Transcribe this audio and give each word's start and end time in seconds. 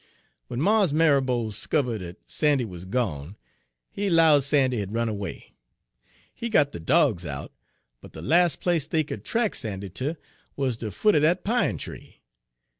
"W'en 0.49 0.59
Mars 0.59 0.91
Marrabo 0.91 1.51
'skiver' 1.53 1.99
dat 1.99 2.15
Sandy 2.25 2.65
wuz 2.65 2.85
gone, 2.85 3.35
he 3.91 4.09
'lowed 4.09 4.41
Sandy 4.41 4.79
had 4.79 4.95
runned 4.95 5.11
away. 5.11 5.53
He 6.33 6.49
got 6.49 6.71
de 6.71 6.79
dogs 6.79 7.23
out, 7.23 7.51
but 8.01 8.13
de 8.13 8.21
last 8.23 8.61
place 8.61 8.87
dey 8.87 9.03
could 9.03 9.23
track 9.23 9.53
Sandy 9.53 9.91
ter 9.91 10.17
wuz 10.55 10.71
de 10.79 10.89
foot 10.89 11.13
er 11.13 11.19
dat 11.19 11.43
pine 11.43 11.77
tree. 11.77 12.23